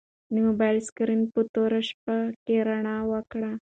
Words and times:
د 0.33 0.35
موبایل 0.47 0.77
سکرین 0.87 1.21
په 1.33 1.41
توره 1.53 1.81
شپه 1.89 2.17
کې 2.45 2.55
رڼا 2.67 2.97
وکړه. 3.11 3.51